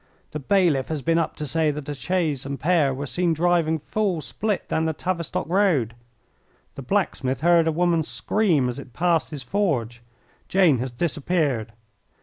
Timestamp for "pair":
2.59-2.91